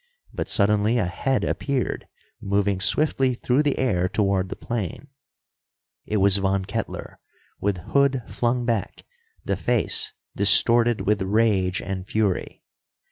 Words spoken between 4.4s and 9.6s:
the plane. It was Von Kettler, with hood flung back, the